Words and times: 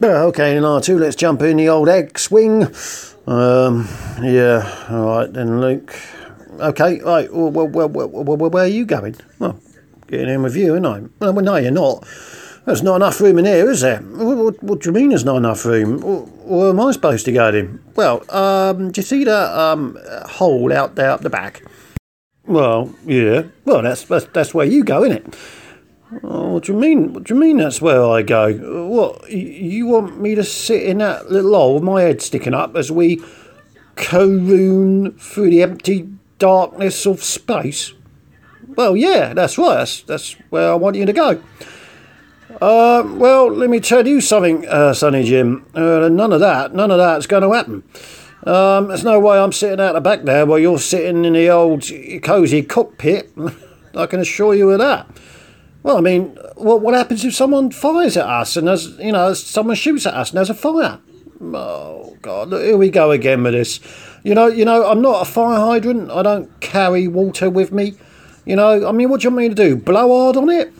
Yeah, 0.00 0.22
okay, 0.26 0.56
in 0.56 0.62
R2, 0.62 1.00
let's 1.00 1.16
jump 1.16 1.42
in 1.42 1.56
the 1.56 1.68
old 1.68 1.88
X-wing. 1.88 2.68
Um, 3.26 3.88
yeah, 4.22 4.86
all 4.88 5.06
right 5.06 5.32
then, 5.32 5.60
Luke. 5.60 5.92
Okay, 6.60 7.00
right, 7.00 7.32
well, 7.32 7.50
well, 7.50 7.88
well, 7.88 8.08
well, 8.08 8.50
where 8.50 8.64
are 8.64 8.68
you 8.68 8.86
going? 8.86 9.16
Well, 9.40 9.58
getting 10.06 10.28
in 10.28 10.42
with 10.44 10.54
you, 10.54 10.76
ain't 10.76 10.86
I? 10.86 11.02
Well, 11.18 11.32
no, 11.32 11.56
you're 11.56 11.72
not. 11.72 12.06
There's 12.64 12.82
not 12.82 12.96
enough 12.96 13.20
room 13.20 13.38
in 13.38 13.46
here, 13.46 13.68
is 13.68 13.80
there? 13.80 13.98
What, 14.00 14.36
what, 14.36 14.62
what 14.62 14.80
do 14.82 14.90
you 14.90 14.92
mean 14.92 15.08
there's 15.08 15.24
not 15.24 15.38
enough 15.38 15.64
room? 15.64 16.00
Where 16.00 16.68
am 16.70 16.78
I 16.78 16.92
supposed 16.92 17.24
to 17.24 17.32
go 17.32 17.48
in? 17.48 17.82
Well, 17.96 18.22
um, 18.30 18.92
do 18.92 19.00
you 19.00 19.04
see 19.04 19.24
that 19.24 19.58
um, 19.58 19.98
hole 20.26 20.72
out 20.72 20.94
there 20.94 21.10
up 21.10 21.22
the 21.22 21.30
back? 21.30 21.62
Well, 22.46 22.94
yeah. 23.04 23.44
Well, 23.64 23.82
that's 23.82 24.04
that's, 24.04 24.26
that's 24.26 24.54
where 24.54 24.66
you 24.66 24.84
go, 24.84 25.02
isn't 25.02 25.16
it? 25.16 25.34
Oh, 26.22 26.54
what 26.54 26.64
do 26.64 26.72
you 26.72 26.78
mean? 26.78 27.12
What 27.12 27.24
do 27.24 27.34
you 27.34 27.40
mean 27.40 27.58
that's 27.58 27.82
where 27.82 28.02
I 28.02 28.22
go? 28.22 28.86
What, 28.86 29.30
you 29.30 29.86
want 29.86 30.18
me 30.18 30.34
to 30.34 30.44
sit 30.44 30.82
in 30.82 30.98
that 30.98 31.30
little 31.30 31.54
hole 31.54 31.74
with 31.74 31.82
my 31.82 32.02
head 32.02 32.22
sticking 32.22 32.54
up 32.54 32.76
as 32.76 32.90
we 32.90 33.22
caroon 33.94 35.12
through 35.18 35.50
the 35.50 35.62
empty 35.62 36.08
darkness 36.38 37.04
of 37.04 37.22
space? 37.22 37.92
Well, 38.68 38.96
yeah, 38.96 39.34
that's 39.34 39.58
right. 39.58 39.76
That's, 39.76 40.02
that's 40.02 40.32
where 40.48 40.70
I 40.70 40.76
want 40.76 40.96
you 40.96 41.04
to 41.04 41.12
go. 41.12 41.42
Uh, 42.62 43.02
well, 43.06 43.52
let 43.52 43.68
me 43.68 43.78
tell 43.78 44.06
you 44.06 44.22
something, 44.22 44.66
uh, 44.66 44.94
Sonny 44.94 45.24
Jim. 45.24 45.66
Uh, 45.74 46.08
none 46.08 46.32
of 46.32 46.40
that, 46.40 46.74
none 46.74 46.90
of 46.90 46.96
that's 46.96 47.26
going 47.26 47.42
to 47.42 47.52
happen. 47.52 47.82
Um, 48.44 48.88
there's 48.88 49.04
no 49.04 49.20
way 49.20 49.38
I'm 49.38 49.52
sitting 49.52 49.80
out 49.80 49.92
the 49.92 50.00
back 50.00 50.22
there 50.22 50.46
while 50.46 50.58
you're 50.58 50.78
sitting 50.78 51.26
in 51.26 51.34
the 51.34 51.50
old 51.50 51.84
cosy 52.22 52.62
cockpit. 52.62 53.30
I 53.94 54.06
can 54.06 54.20
assure 54.20 54.54
you 54.54 54.70
of 54.70 54.78
that. 54.78 55.06
Well, 55.88 55.96
I 55.96 56.00
mean, 56.02 56.36
what 56.56 56.82
what 56.82 56.92
happens 56.92 57.24
if 57.24 57.34
someone 57.34 57.70
fires 57.70 58.18
at 58.18 58.26
us 58.26 58.58
and 58.58 58.68
there's 58.68 58.98
you 58.98 59.10
know 59.10 59.32
someone 59.32 59.74
shoots 59.74 60.04
at 60.04 60.12
us 60.12 60.28
and 60.28 60.36
there's 60.36 60.50
a 60.50 60.54
fire? 60.54 60.98
Oh 61.40 62.14
God, 62.20 62.50
look, 62.50 62.62
here 62.62 62.76
we 62.76 62.90
go 62.90 63.10
again 63.10 63.42
with 63.42 63.54
this. 63.54 63.80
You 64.22 64.34
know, 64.34 64.48
you 64.48 64.66
know, 64.66 64.86
I'm 64.86 65.00
not 65.00 65.22
a 65.22 65.24
fire 65.24 65.58
hydrant. 65.58 66.10
I 66.10 66.22
don't 66.22 66.60
carry 66.60 67.08
water 67.08 67.48
with 67.48 67.72
me. 67.72 67.94
You 68.44 68.56
know, 68.56 68.86
I 68.86 68.92
mean, 68.92 69.08
what 69.08 69.22
do 69.22 69.28
you 69.28 69.30
want 69.30 69.44
me 69.44 69.48
to 69.48 69.54
do? 69.54 69.76
Blow 69.76 70.24
hard 70.24 70.36
on 70.36 70.50
it? 70.50 70.74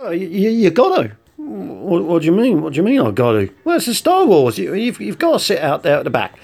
Oh, 0.00 0.12
you, 0.12 0.26
you, 0.28 0.48
you 0.48 0.70
got 0.70 1.02
to. 1.02 1.14
What, 1.36 2.04
what, 2.04 2.22
do 2.22 2.24
you 2.24 2.32
mean? 2.32 2.62
What 2.62 2.72
do 2.72 2.78
you 2.78 2.84
mean 2.84 3.02
I 3.02 3.10
got 3.10 3.32
to? 3.32 3.52
Well, 3.64 3.76
it's 3.76 3.88
a 3.88 3.94
Star 3.94 4.24
Wars. 4.24 4.56
You, 4.56 4.72
you've, 4.72 4.98
you've 4.98 5.18
got 5.18 5.32
to 5.32 5.38
sit 5.40 5.58
out 5.58 5.82
there 5.82 5.98
at 5.98 6.04
the 6.04 6.10
back. 6.10 6.38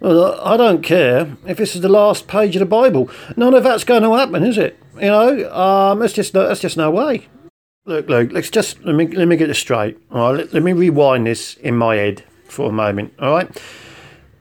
Well, 0.00 0.40
I 0.40 0.56
don't 0.56 0.82
care 0.82 1.36
if 1.46 1.58
this 1.58 1.76
is 1.76 1.80
the 1.80 1.88
last 1.88 2.26
page 2.26 2.56
of 2.56 2.60
the 2.60 2.66
Bible. 2.66 3.08
None 3.36 3.54
of 3.54 3.62
that's 3.62 3.84
going 3.84 4.02
to 4.02 4.16
happen, 4.16 4.42
is 4.42 4.58
it? 4.58 4.80
You 4.96 5.08
know, 5.08 5.52
um, 5.52 6.02
it's 6.02 6.14
just 6.14 6.34
no, 6.34 6.46
that's 6.46 6.60
just 6.60 6.76
no 6.76 6.90
way. 6.90 7.26
Look, 7.84 8.08
look, 8.08 8.32
let's 8.32 8.48
just 8.48 8.82
let 8.84 8.94
me 8.94 9.08
let 9.08 9.26
me 9.26 9.36
get 9.36 9.48
this 9.48 9.58
straight. 9.58 9.98
All 10.10 10.30
right, 10.30 10.38
let, 10.38 10.54
let 10.54 10.62
me 10.62 10.72
rewind 10.72 11.26
this 11.26 11.54
in 11.54 11.76
my 11.76 11.96
head 11.96 12.22
for 12.44 12.68
a 12.68 12.72
moment. 12.72 13.12
All 13.18 13.32
right, 13.32 13.62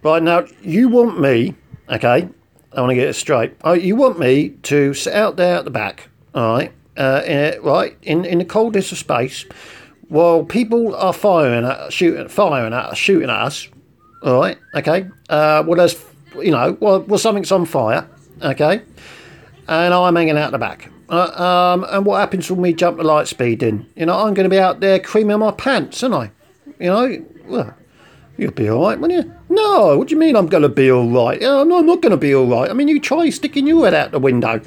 right 0.04 0.22
now 0.22 0.46
you 0.62 0.90
want 0.90 1.20
me, 1.20 1.56
okay? 1.90 2.30
I 2.72 2.82
want 2.82 2.92
to 2.92 2.96
get 2.96 3.08
it 3.08 3.16
straight. 3.16 3.56
Oh, 3.64 3.74
you 3.74 3.96
want 3.96 4.20
me 4.20 4.50
to 4.64 4.94
sit 4.94 5.14
out 5.14 5.38
there 5.38 5.58
at 5.58 5.66
the 5.66 5.72
back, 5.72 6.10
all 6.34 6.56
right? 6.56 6.72
Uh, 6.96 7.22
in, 7.26 7.62
right 7.64 7.98
in 8.04 8.24
in 8.24 8.38
the 8.38 8.46
coldest 8.46 8.92
of 8.92 9.00
space, 9.00 9.46
while 10.08 10.44
people 10.44 10.96
are 10.96 11.14
firing 11.14 11.66
at 11.66 11.92
shooting, 11.92 12.28
firing 12.28 12.74
at 12.74 12.96
shooting 12.96 13.30
at 13.30 13.42
us. 13.42 13.68
All 14.22 14.40
right, 14.40 14.58
okay. 14.76 15.10
Uh, 15.30 15.64
well, 15.66 15.78
there's 15.78 16.06
you 16.36 16.52
know, 16.52 16.78
well, 16.80 17.02
well, 17.02 17.18
something's 17.18 17.52
on 17.52 17.66
fire, 17.66 18.08
okay 18.44 18.84
and 19.68 19.94
I'm 19.94 20.16
hanging 20.16 20.38
out 20.38 20.52
the 20.52 20.58
back. 20.58 20.90
Uh, 21.10 21.74
um, 21.76 21.86
and 21.90 22.06
what 22.06 22.20
happens 22.20 22.50
when 22.50 22.62
we 22.62 22.74
jump 22.74 22.98
the 22.98 23.04
light 23.04 23.28
speed 23.28 23.62
in? 23.62 23.88
You 23.96 24.06
know, 24.06 24.26
I'm 24.26 24.34
going 24.34 24.46
to 24.46 24.50
be 24.50 24.60
out 24.60 24.80
there 24.80 25.00
creaming 25.00 25.40
my 25.40 25.52
pants, 25.52 26.02
aren't 26.02 26.16
I? 26.16 26.32
You 26.80 26.88
know, 26.88 27.26
well, 27.46 27.76
you'll 28.38 28.52
be 28.52 28.70
all 28.70 28.84
right, 28.88 29.00
won't 29.00 29.14
you? 29.14 29.34
No, 29.50 29.98
what 29.98 30.08
do 30.08 30.16
you 30.16 30.20
mean 30.20 30.36
I'm 30.36 30.48
going 30.48 30.64
to 30.64 30.70
be 30.70 30.92
all 30.92 31.10
right? 31.10 31.40
no, 31.40 31.62
I'm 31.62 31.86
not 31.86 32.02
going 32.02 32.12
to 32.12 32.18
be 32.18 32.34
all 32.34 32.48
right. 32.48 32.70
I 32.70 32.74
mean, 32.74 32.88
you 32.88 33.00
try 33.00 33.30
sticking 33.30 33.68
your 33.68 33.86
head 33.86 33.94
out 33.94 34.12
the 34.12 34.20
window. 34.20 34.62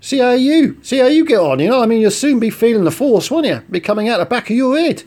See 0.00 0.18
how 0.18 0.32
you, 0.32 0.78
see 0.82 0.98
how 0.98 1.06
you 1.06 1.24
get 1.24 1.38
on. 1.38 1.60
You 1.60 1.68
know, 1.68 1.82
I 1.82 1.86
mean, 1.86 2.00
you'll 2.00 2.10
soon 2.10 2.38
be 2.38 2.50
feeling 2.50 2.84
the 2.84 2.90
force, 2.90 3.30
won't 3.30 3.46
you? 3.46 3.62
Be 3.70 3.80
coming 3.80 4.08
out 4.08 4.18
the 4.18 4.26
back 4.26 4.50
of 4.50 4.56
your 4.56 4.78
head. 4.78 5.02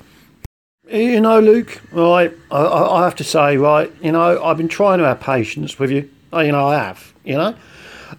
You 0.90 1.22
know, 1.22 1.40
Luke, 1.40 1.82
right? 1.92 2.32
I, 2.50 2.58
I, 2.58 3.02
I 3.02 3.04
have 3.04 3.16
to 3.16 3.24
say, 3.24 3.58
right? 3.58 3.92
You 4.02 4.12
know, 4.12 4.44
I've 4.44 4.58
been 4.58 4.68
trying 4.68 5.00
to 5.00 5.06
have 5.06 5.20
patience 5.20 5.78
with 5.78 5.92
you. 5.92 6.10
You 6.34 6.52
know, 6.52 6.68
I 6.68 6.76
have. 6.76 7.14
You 7.24 7.36
know. 7.36 7.56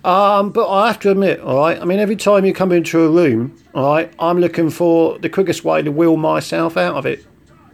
Um, 0.04 0.50
but 0.50 0.68
I 0.68 0.88
have 0.88 0.98
to 1.00 1.10
admit, 1.10 1.40
all 1.40 1.58
right, 1.58 1.80
I 1.80 1.84
mean, 1.84 1.98
every 1.98 2.16
time 2.16 2.44
you 2.44 2.52
come 2.52 2.72
into 2.72 3.00
a 3.02 3.10
room, 3.10 3.56
all 3.74 3.94
right, 3.94 4.12
I'm 4.18 4.38
looking 4.38 4.70
for 4.70 5.18
the 5.18 5.28
quickest 5.28 5.64
way 5.64 5.82
to 5.82 5.90
wheel 5.90 6.16
myself 6.16 6.76
out 6.76 6.96
of 6.96 7.06
it. 7.06 7.24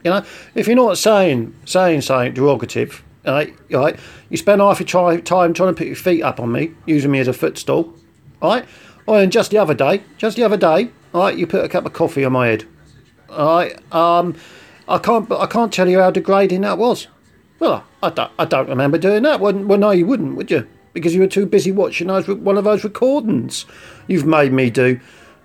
You 0.04 0.10
know, 0.10 0.24
if 0.54 0.66
you're 0.66 0.76
not 0.76 0.98
saying 0.98 1.54
saying 1.64 2.02
something 2.02 2.34
derogative, 2.34 3.02
all 3.26 3.34
right, 3.34 3.54
all 3.72 3.80
right, 3.80 3.98
you 4.30 4.36
spend 4.36 4.60
half 4.60 4.80
your 4.80 4.86
try, 4.86 5.20
time 5.20 5.54
trying 5.54 5.74
to 5.74 5.78
put 5.78 5.86
your 5.86 5.96
feet 5.96 6.22
up 6.22 6.40
on 6.40 6.52
me, 6.52 6.72
using 6.86 7.10
me 7.10 7.20
as 7.20 7.28
a 7.28 7.32
footstool, 7.32 7.94
all 8.42 8.54
right? 8.54 8.64
Oh, 9.08 9.14
and 9.14 9.32
just 9.32 9.50
the 9.50 9.58
other 9.58 9.74
day, 9.74 10.02
just 10.18 10.36
the 10.36 10.44
other 10.44 10.56
day, 10.56 10.90
all 11.12 11.22
right, 11.22 11.36
you 11.36 11.46
put 11.46 11.64
a 11.64 11.68
cup 11.68 11.86
of 11.86 11.92
coffee 11.92 12.24
on 12.24 12.32
my 12.32 12.48
head. 12.48 12.64
All 13.30 13.56
right, 13.56 13.94
um, 13.94 14.36
I 14.88 14.98
can't, 14.98 15.30
I 15.32 15.46
can't 15.46 15.72
tell 15.72 15.88
you 15.88 16.00
how 16.00 16.10
degrading 16.10 16.62
that 16.62 16.78
was. 16.78 17.08
Well, 17.58 17.84
I 18.02 18.10
don't, 18.10 18.32
I 18.38 18.44
don't 18.44 18.68
remember 18.68 18.98
doing 18.98 19.22
that. 19.22 19.40
Well, 19.40 19.54
well, 19.54 19.78
no, 19.78 19.90
you 19.90 20.06
wouldn't, 20.06 20.36
would 20.36 20.50
you? 20.50 20.68
Because 20.94 21.14
you 21.14 21.20
were 21.20 21.26
too 21.26 21.44
busy 21.44 21.70
watching 21.70 22.06
those, 22.06 22.26
one 22.26 22.56
of 22.56 22.64
those 22.64 22.84
recordings 22.84 23.66
you've 24.06 24.24
made 24.24 24.52
me 24.52 24.70
do. 24.70 24.98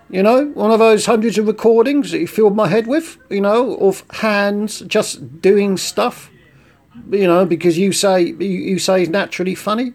You 0.10 0.24
know, 0.24 0.46
one 0.54 0.72
of 0.72 0.80
those 0.80 1.06
hundreds 1.06 1.38
of 1.38 1.46
recordings 1.46 2.12
that 2.12 2.20
you 2.20 2.28
filled 2.28 2.56
my 2.56 2.68
head 2.68 2.88
with, 2.88 3.18
you 3.30 3.42
know, 3.42 3.76
of 3.78 4.04
hands 4.10 4.80
just 4.82 5.42
doing 5.42 5.76
stuff, 5.76 6.32
you 7.12 7.28
know, 7.28 7.46
because 7.46 7.78
you 7.78 7.92
say 7.92 8.22
you 8.24 8.80
say 8.80 9.04
is 9.04 9.10
naturally 9.10 9.54
funny. 9.54 9.94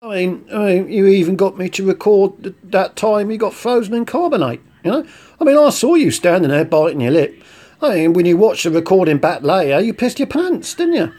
I 0.00 0.08
mean, 0.08 0.44
I 0.52 0.58
mean, 0.64 0.88
you 0.90 1.06
even 1.06 1.36
got 1.36 1.56
me 1.56 1.68
to 1.70 1.86
record 1.86 2.56
that 2.64 2.96
time 2.96 3.30
you 3.30 3.38
got 3.38 3.54
frozen 3.54 3.94
in 3.94 4.04
carbonite. 4.04 4.60
You 4.82 4.90
know, 4.90 5.06
I 5.40 5.44
mean, 5.44 5.56
I 5.56 5.70
saw 5.70 5.94
you 5.94 6.10
standing 6.10 6.50
there 6.50 6.64
biting 6.64 7.00
your 7.00 7.12
lip. 7.12 7.40
I 7.80 7.94
mean, 7.94 8.12
when 8.14 8.26
you 8.26 8.36
watched 8.36 8.64
the 8.64 8.70
recording 8.72 9.18
back 9.18 9.42
later, 9.42 9.80
you 9.80 9.94
pissed 9.94 10.18
your 10.18 10.26
pants, 10.26 10.74
didn't 10.74 10.94
you? 10.94 11.12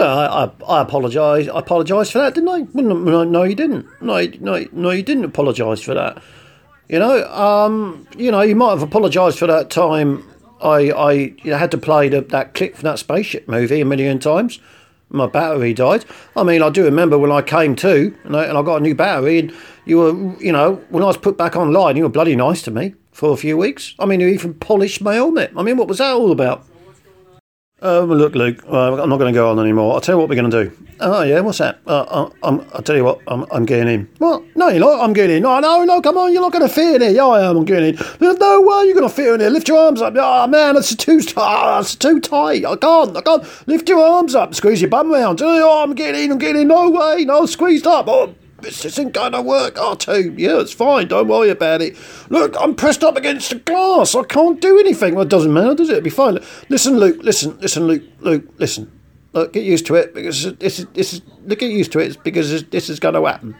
Well, 0.00 0.18
I, 0.18 0.44
I, 0.44 0.78
I 0.78 0.80
apologise. 0.80 1.46
I 1.46 1.58
apologised 1.58 2.12
for 2.12 2.18
that, 2.18 2.34
didn't 2.34 2.48
I? 2.48 2.66
No, 2.72 3.22
no, 3.22 3.42
you 3.42 3.54
didn't. 3.54 3.86
No, 4.00 4.26
no, 4.40 4.64
no, 4.72 4.90
you 4.90 5.02
didn't 5.02 5.24
apologise 5.24 5.82
for 5.82 5.92
that. 5.92 6.22
You 6.88 6.98
know, 6.98 7.30
um, 7.30 8.06
you 8.16 8.30
know, 8.30 8.40
you 8.40 8.56
might 8.56 8.70
have 8.70 8.82
apologised 8.82 9.38
for 9.38 9.46
that 9.46 9.68
time 9.68 10.24
I, 10.62 10.90
I 10.90 11.34
had 11.54 11.70
to 11.72 11.78
play 11.78 12.08
the, 12.08 12.22
that 12.22 12.54
clip 12.54 12.76
from 12.76 12.84
that 12.84 12.98
spaceship 12.98 13.46
movie 13.46 13.82
a 13.82 13.84
million 13.84 14.18
times. 14.18 14.58
My 15.10 15.26
battery 15.26 15.74
died. 15.74 16.06
I 16.34 16.44
mean, 16.44 16.62
I 16.62 16.70
do 16.70 16.84
remember 16.84 17.18
when 17.18 17.30
I 17.30 17.42
came 17.42 17.76
to 17.76 18.16
and 18.24 18.34
I, 18.34 18.44
and 18.44 18.56
I 18.56 18.62
got 18.62 18.76
a 18.76 18.80
new 18.80 18.94
battery, 18.94 19.38
and 19.38 19.54
you 19.84 19.98
were, 19.98 20.42
you 20.42 20.52
know, 20.52 20.82
when 20.88 21.02
I 21.02 21.06
was 21.06 21.18
put 21.18 21.36
back 21.36 21.56
online, 21.56 21.96
you 21.96 22.04
were 22.04 22.08
bloody 22.08 22.36
nice 22.36 22.62
to 22.62 22.70
me 22.70 22.94
for 23.12 23.34
a 23.34 23.36
few 23.36 23.58
weeks. 23.58 23.94
I 23.98 24.06
mean, 24.06 24.20
you 24.20 24.28
even 24.28 24.54
polished 24.54 25.02
my 25.02 25.14
helmet. 25.14 25.52
I 25.58 25.62
mean, 25.62 25.76
what 25.76 25.88
was 25.88 25.98
that 25.98 26.14
all 26.14 26.32
about? 26.32 26.64
Well, 27.82 28.04
look, 28.04 28.34
Luke, 28.34 28.62
uh, 28.68 29.00
I'm 29.00 29.08
not 29.08 29.16
going 29.16 29.32
to 29.32 29.36
go 29.36 29.50
on 29.50 29.58
anymore. 29.58 29.94
I'll 29.94 30.00
tell 30.02 30.14
you 30.14 30.18
what 30.18 30.28
we're 30.28 30.36
going 30.36 30.50
to 30.50 30.64
do. 30.64 30.86
Oh, 31.00 31.22
yeah, 31.22 31.40
what's 31.40 31.58
that? 31.58 31.80
Uh, 31.86 32.02
uh 32.02 32.30
I'm, 32.42 32.60
I'll 32.74 32.82
tell 32.82 32.94
you 32.94 33.04
what, 33.04 33.20
I'm, 33.26 33.46
I'm 33.50 33.64
getting 33.64 33.88
in. 33.88 34.08
What? 34.18 34.44
No, 34.54 34.68
you're 34.68 34.80
not. 34.80 35.00
I'm 35.00 35.14
getting 35.14 35.36
in. 35.36 35.42
No, 35.44 35.58
no, 35.60 35.84
no, 35.84 36.02
come 36.02 36.18
on, 36.18 36.30
you're 36.32 36.42
not 36.42 36.52
going 36.52 36.66
to 36.66 36.72
fit 36.72 36.96
in 36.96 37.00
here. 37.00 37.10
Yeah, 37.10 37.26
I 37.26 37.48
am. 37.48 37.56
I'm 37.56 37.64
getting 37.64 37.94
in. 37.94 38.06
There's 38.18 38.36
no 38.36 38.60
way 38.60 38.84
you're 38.84 38.94
going 38.94 39.08
to 39.08 39.14
fit 39.14 39.32
in 39.32 39.40
here. 39.40 39.48
Lift 39.48 39.68
your 39.68 39.78
arms 39.78 40.02
up. 40.02 40.14
Oh, 40.16 40.46
man, 40.46 40.74
that's 40.74 40.94
too, 40.94 41.20
oh, 41.38 41.76
that's 41.76 41.94
too 41.94 42.20
tight. 42.20 42.66
I 42.66 42.76
can't, 42.76 43.16
I 43.16 43.22
can't. 43.22 43.66
Lift 43.66 43.88
your 43.88 44.00
arms 44.00 44.34
up. 44.34 44.54
Squeeze 44.54 44.82
your 44.82 44.90
bum 44.90 45.10
around. 45.10 45.40
Oh, 45.42 45.82
I'm 45.82 45.94
getting 45.94 46.24
in. 46.24 46.32
I'm 46.32 46.38
getting 46.38 46.62
in. 46.62 46.68
No 46.68 46.90
way. 46.90 47.24
No, 47.24 47.46
squeezed 47.46 47.86
up. 47.86 48.08
Oh, 48.08 48.34
this 48.62 48.84
isn't 48.84 49.12
going 49.12 49.32
to 49.32 49.42
work, 49.42 49.74
R2. 49.74 50.38
Yeah, 50.38 50.60
it's 50.60 50.72
fine. 50.72 51.08
Don't 51.08 51.28
worry 51.28 51.50
about 51.50 51.82
it. 51.82 51.96
Look, 52.28 52.54
I'm 52.58 52.74
pressed 52.74 53.02
up 53.04 53.16
against 53.16 53.50
the 53.50 53.56
glass. 53.56 54.14
I 54.14 54.22
can't 54.24 54.60
do 54.60 54.78
anything. 54.78 55.14
Well, 55.14 55.24
it 55.24 55.28
doesn't 55.28 55.52
matter, 55.52 55.74
does 55.74 55.88
it? 55.88 55.92
It'll 55.92 56.04
be 56.04 56.10
fine. 56.10 56.38
Listen, 56.68 56.98
Luke. 56.98 57.18
Listen. 57.22 57.58
Listen, 57.60 57.86
Luke. 57.86 58.02
Luke. 58.20 58.44
Listen. 58.58 58.90
Look, 59.32 59.52
get 59.52 59.64
used 59.64 59.86
to 59.86 59.94
it 59.94 60.12
because 60.14 60.56
this 60.56 60.80
is 60.80 60.86
this 60.94 61.12
is. 61.12 61.22
Look, 61.44 61.60
get 61.60 61.70
used 61.70 61.92
to 61.92 61.98
it 62.00 62.22
because 62.24 62.64
this 62.64 62.88
is 62.88 63.00
going 63.00 63.14
to 63.14 63.24
happen. 63.24 63.54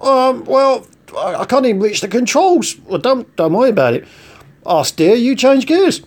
Um. 0.00 0.44
Well, 0.44 0.86
I 1.16 1.44
can't 1.44 1.66
even 1.66 1.80
reach 1.80 2.00
the 2.00 2.08
controls. 2.08 2.76
Well, 2.80 2.98
don't 2.98 3.34
don't 3.36 3.52
worry 3.52 3.70
about 3.70 3.94
it. 3.94 4.06
I'll 4.64 4.84
steer. 4.84 5.14
You 5.14 5.36
change 5.36 5.66
gears. 5.66 6.02